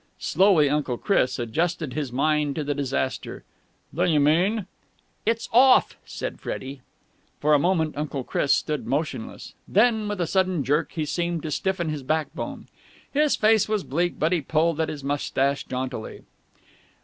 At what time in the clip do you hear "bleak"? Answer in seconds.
13.83-14.15